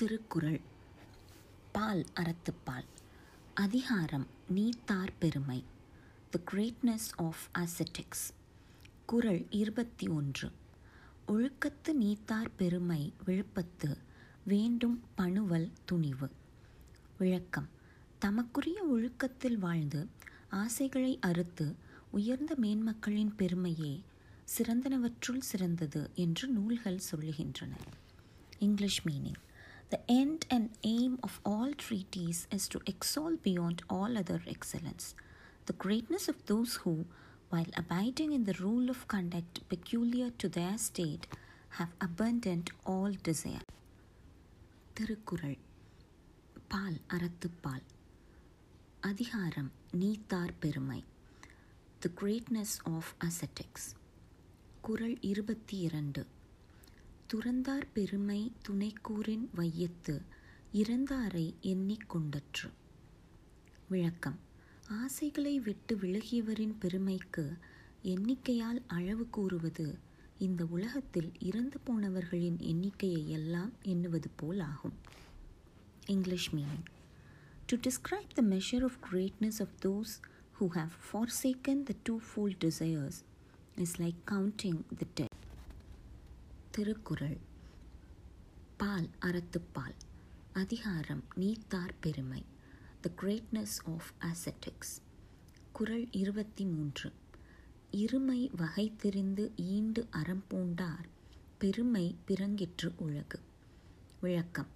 [0.00, 0.60] திருக்குறள்.
[1.72, 2.84] பால் அறத்துப்பால்
[3.54, 5.64] அதிகாரம் நீத்தார் பெருமை.
[6.30, 8.34] த கிரேட்னஸ் ஆஃப் அசட்டிக்ஸ்
[9.06, 10.52] குறள் இருபத்தி ஒன்று
[11.28, 13.96] ஒழுக்கத்து நீத்தார் பெருமை விழுப்பத்து
[14.44, 16.30] வேண்டும் பணுவல் துணிவு.
[17.18, 17.68] விளக்கம்.
[18.18, 20.08] தமக்குரிய ஒழுக்கத்தில் வாழ்ந்து
[20.50, 21.74] ஆசைகளை அறுத்து
[22.10, 24.02] உயர்ந்த மேன்மக்களின் பெருமையே
[24.58, 27.70] சிறந்தனவற்றுள் சிறந்தது என்று நூல்கள் சொல்லுகின்றன.
[28.58, 29.48] English meaning.
[29.89, 35.05] The end and aim of all treaties is to excel beyond all other excellence
[35.67, 37.05] the greatness of those who,
[37.49, 41.25] while abiding in the rule of conduct peculiar to their state,
[41.69, 43.65] have abandoned all desire.
[44.93, 45.57] Thirukkural
[46.67, 47.85] பால் அறத்துப்பால்
[48.99, 51.03] அதிகாரம் நீத்தார் பெருமை
[51.99, 53.87] தி greatness of அசெட்டிக்ஸ்
[54.81, 56.21] Kural இருபத்தி இரண்டு
[57.34, 60.22] துறந்தார் பெருமை துணைக்கூறின் வையத்து
[60.72, 62.70] இறந்தாரை எண்ணிக்கொண்டற்று
[63.88, 64.38] விளக்கம்.
[64.88, 67.56] ஆசைகளை விட்டு விலகியவரின் பெருமைக்கு
[68.04, 69.98] எண்ணிக்கையால் அளவு கூறுவது
[70.38, 74.92] இந்த உலகத்தில் இறந்து போனவர்களின் எண்ணிக்கையை எல்லாம் எண்ணுவது போல் ஆகும்.
[76.06, 76.84] English meaning.
[77.66, 80.28] To describe the measure of greatness of those
[80.60, 83.20] who who forsaken the two twofold desires
[83.76, 85.29] is like counting the dead
[86.80, 87.38] Thirukkural.
[88.76, 89.96] பால் அறத்துப்பால்
[90.52, 92.44] அதிகாரம் நீத்தார் பெருமை.
[93.00, 95.02] த கிரேட்னஸ் ஆஃப் அசெட்டிக்ஸ்
[95.72, 97.12] குறள் இருபத்தி மூன்று
[97.92, 101.08] இருமை வகை தெரிந்து ஈண்டு அறம் பூண்டார்.
[101.58, 103.40] பெருமை பிறங்கிற்று உலகு
[104.20, 104.66] விளக்கம்.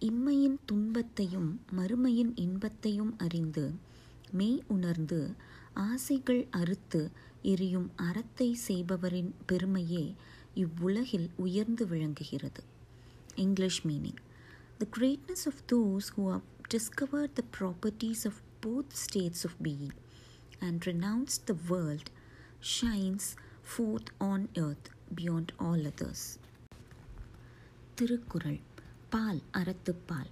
[0.00, 3.74] இம்மையின் துன்பத்தையும் மறுமையின் இன்பத்தையும் அறிந்து
[4.30, 5.34] மெய் உணர்ந்து
[5.74, 7.10] ஆசைகள் அறுத்து
[7.42, 10.14] எரியும் அறத்தை செய்பவரின் பெருமையே
[10.56, 12.62] இவ்வுலகில் உயர்ந்து விளங்குகிறது.
[13.34, 14.20] English meaning
[14.78, 19.94] the greatness of those who have discover the properties of both states of being
[20.58, 22.10] and renounce the world
[22.80, 23.28] shines
[23.70, 26.28] forth on earth beyond all others
[27.94, 28.60] Thirukkural.
[29.10, 30.30] பால் அறத்துப்பால்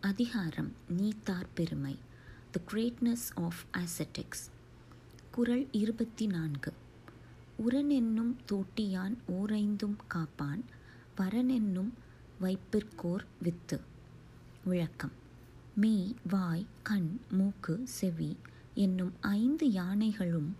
[0.00, 1.98] அதிகாரம் நீத்தார் பெருமை.
[2.50, 4.44] த கிரேட்னஸ் ஆஃப் அசெட்டிக்ஸ்
[5.30, 6.72] குறள் இருபத்தி நான்கு.
[7.58, 10.62] உரனென்னும் தோட்டியான் ஓரைந்தும் காப்பான்
[11.16, 11.90] வரனென்னும்
[12.42, 13.80] வைப்பிற்கோர் வித்து.
[14.64, 15.14] விளக்கம்.
[15.74, 18.36] மெய் வாய் கண் மூக்கு செவி
[18.74, 20.50] என்னும் ஐந்து யானைகளும்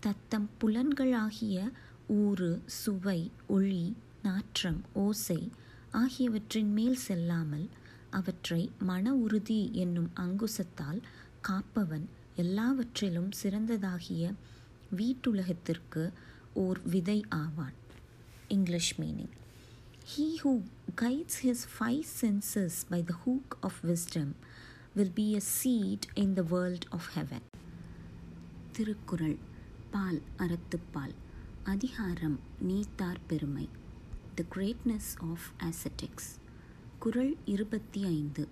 [0.00, 1.56] தத்தம் புலன்களாகிய
[2.06, 3.84] ஊறு சுவை ஒளி
[4.22, 5.40] நாற்றம் ஓசை
[5.90, 7.68] ஆகியவற்றின் மேல் செல்லாமல்
[8.10, 11.00] அவற்றை மன உறுதி என்னும் அங்குசத்தால்
[11.48, 12.06] காப்பவன்
[12.36, 14.24] எல்லாவற்றிலும் சிறந்ததாகிய
[14.96, 16.12] வீட்டுலகத்திற்கு
[16.54, 17.78] ஓர் விதை ஆவான்.
[18.48, 19.32] English meaning
[20.12, 20.62] he who
[21.00, 24.32] guides his five senses by the hook of wisdom
[24.94, 27.46] will be a seed in the world of heaven
[28.72, 29.38] Thirukkural.
[29.90, 31.14] பால் அறத்துப்பால்
[31.62, 33.68] அதிகாரம் நீத்தார் பெருமை.
[34.34, 36.30] த கிரேட்னஸ் ஆஃப் ஆசட்டிக்ஸ்
[36.98, 38.48] குறள் இருபத்தி ஐந்து.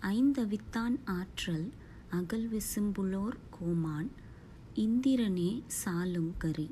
[0.00, 1.72] ஐந்தவித்தான் ஆற்றல்
[2.10, 4.10] அகல் விசும்புலோர் கோமான்.
[4.74, 6.70] இந்திரனே சாலும் கரி.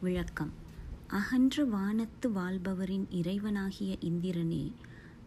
[0.00, 0.52] விளக்கம்.
[1.06, 4.72] அகன்ற வானத்து வாழ்பவரின் இறைவனாகிய இந்திரனே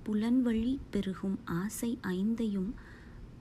[0.05, 2.73] புலன்வழி பெருகும் ஆசை ஐந்தையும்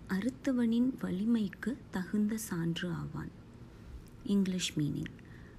[0.08, 3.30] அறுத்தவனின் வலிமைக்கு தகுந்த சான்று ஆவான்.
[4.24, 5.12] English meaning.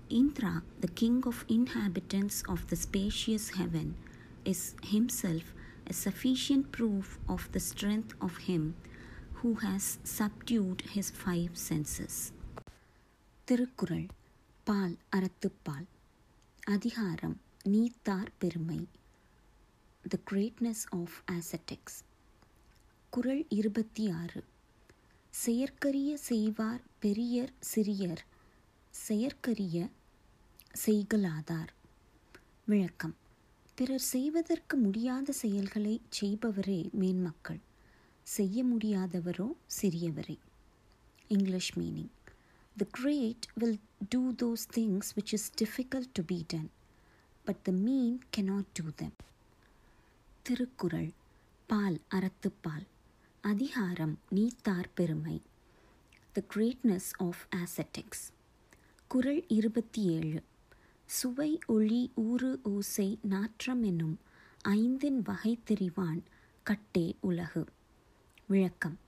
[0.08, 3.92] Indra the king of inhabitants of the spacious heaven
[4.44, 8.74] is himself a sufficient proof of the strength of him
[9.44, 9.80] who has
[10.20, 12.41] subdued his five senses.
[13.52, 14.06] Thirukkural
[14.64, 15.86] பால் அறத்துப்பால்
[16.64, 18.88] அதிகாரம் நீத்தார் பெருமை.
[20.10, 22.00] த கிரேட்னஸ் ஆஃப் ஆசெட்டிக்ஸ்
[23.10, 24.44] குறள் இருபத்தி ஆறு
[25.30, 28.18] செயற்கரிய செய்வார் பெரியர் சிறியர்.
[28.90, 29.90] செயற்கரிய
[30.86, 31.74] செய்கலாதார்
[32.66, 33.16] விளக்கம்.
[33.76, 37.60] பிறர் செய்வதற்கு முடியாத செயல்களை செய்பவரே மேன்மக்கள்.
[38.24, 39.48] செய்ய முடியாதவரோ
[39.82, 40.38] சிறியவரே.
[41.28, 42.20] English meaning.
[42.78, 43.80] The great will
[44.10, 46.68] do those things which is difficult to be done,
[47.46, 49.12] but the mean cannot do them.
[50.42, 51.12] Thirukkural
[51.68, 52.88] பால் அறத்துப்பால்
[53.42, 55.42] அதிகாரம் நீத்தார் பெருமை.
[56.32, 58.26] த கிரேட்னஸ் ஆஃப் ஆசெட்டிக்ஸ்
[59.08, 60.44] குறள் இருபத்தி ஏழு.
[61.06, 64.20] சுவை ஒளி ஊறு ஓசை நாற்றம் என்னும்
[64.62, 66.22] ஐந்தின் வகை தெரிவான்
[66.64, 67.66] கட்டே உலகு.
[68.46, 69.01] விளக்கம்.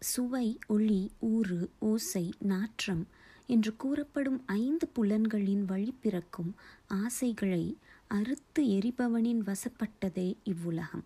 [0.00, 3.08] சுவை ஒளி ஊறு ஓசை நாற்றம்
[3.46, 6.54] என்று கூறப்படும் ஐந்து புலன்களின் வழி பிறக்கும்
[6.86, 7.76] ஆசைகளை
[8.08, 11.04] அறுத்து எரிபவனின் வசப்பட்டதே இவ்வுலகம்.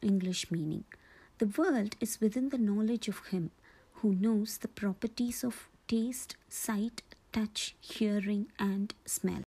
[0.00, 0.88] English meaning
[1.36, 3.48] the world is within the knowledge of him
[4.02, 5.60] who knows the properties of
[5.92, 7.02] taste sight
[7.36, 9.46] touch hearing and smell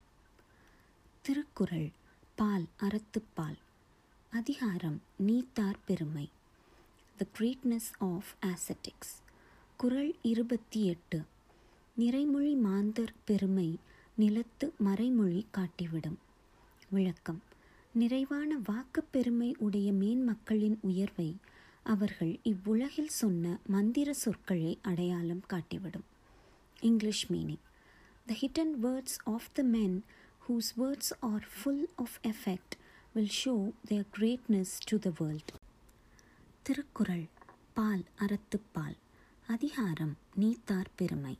[1.22, 1.90] Thirukkural.
[2.34, 3.58] பால் அறத்துப்பால்
[4.30, 5.02] அதிகாரம்.
[5.16, 6.30] நீத்தார் பெருமை.
[7.16, 9.20] த கிரேட்னஸ் ஆஃப் ஆசட்டிக்ஸ்
[9.76, 11.22] குறள் இருபத்தி எட்டு
[11.98, 13.78] நிறைமொழி மாந்தர் பெருமை
[14.18, 16.18] நிலத்து மறைமொழி காட்டிவிடும்.
[16.90, 17.42] விளக்கம்.
[17.92, 21.36] நிறைவான வாக்கு பெருமை உடைய மேன்மக்களின் உயர்வை
[21.82, 26.04] அவர்கள் இவ்வுலகில் சொன்ன மந்திர சொற்களே அடையாளம் காட்டிவிடும்.
[26.80, 27.62] English meaning
[28.26, 30.04] the hidden words of the men
[30.48, 32.70] whose words are full of effect
[33.14, 35.61] will show their greatness to the world.
[36.62, 37.28] Thirukkural
[37.72, 38.96] பால் அறத்துப்பால்
[39.46, 41.38] அதிகாரம் நீத்தார் பெருமை.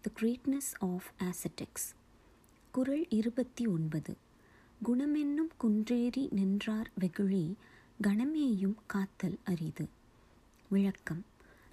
[0.00, 1.94] த கிரேட்னஸ் ஆஃப் ஆசட்டிக்ஸ்
[2.70, 4.16] குறள் இருபத்தி ஒன்பது.
[4.84, 7.54] குணமென்னும் குன்றேறி நின்றார் வெகுழி
[8.02, 9.88] கணமேயும் காத்தல் அரிது.
[10.68, 11.24] விளக்கம்.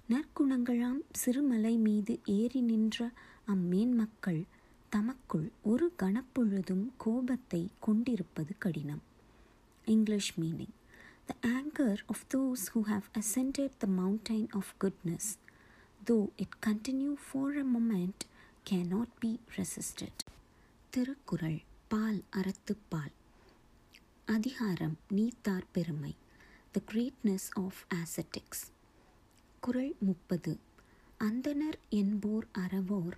[0.08, 3.10] நற்குணங்களாம் சிறுமலை மீது ஏறி நின்ற
[3.46, 4.42] அம்மேன்மக்கள்
[4.88, 9.02] தமக்குள் ஒரு கணப்பொழுதும் கோபத்தை கொண்டிருப்பது கடினம்.
[9.84, 10.78] English meaning
[11.30, 15.36] the anger of those who have ascended the mountain of goodness,
[16.06, 18.14] though it continue for a moment,
[18.70, 20.16] cannot be resisted.
[20.90, 23.12] Thirukkural பால் அறத்துப்பால்
[24.26, 26.14] அதிகாரம் நீத்தார் பெருமை.
[26.70, 28.70] த கிரேட்னஸ் ஆஃப் ஆசட்டிக்ஸ்
[29.60, 30.58] குறள் முப்பது.
[31.18, 33.16] அந்தனர் என்போர் அறவோர்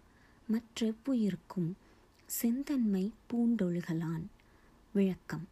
[0.48, 1.72] மற்றெவ்வுயிர்க்கும்
[2.26, 4.24] செந்தன்மை பூண்டொழுகலான்.
[4.92, 5.48] விளக்கம்.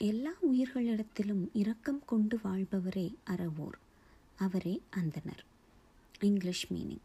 [0.00, 3.78] எல்லா உயிர்களிடத்திலும் இரக்கம் கொண்டு வாழ்பவரே அறவோர்
[4.38, 5.42] அவரே அந்தனர்
[6.20, 7.04] English meaning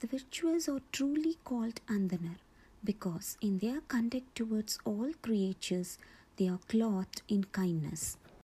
[0.00, 2.42] the virtuous are truly called anthanar
[2.84, 5.98] because in their conduct towards all creatures
[6.38, 8.02] they are clothed in kindness.